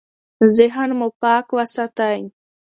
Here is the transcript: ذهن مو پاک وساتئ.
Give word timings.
ذهن 0.55 0.89
مو 0.99 1.07
پاک 1.21 1.45
وساتئ. 1.57 2.19